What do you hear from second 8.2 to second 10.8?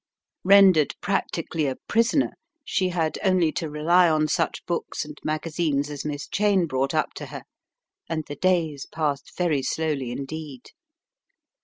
the days passed very slowly indeed.